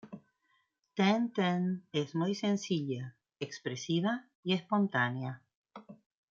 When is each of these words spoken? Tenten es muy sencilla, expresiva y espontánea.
Tenten 0.95 1.77
es 1.93 2.15
muy 2.15 2.33
sencilla, 2.33 3.15
expresiva 3.39 4.25
y 4.43 4.53
espontánea. 4.53 5.43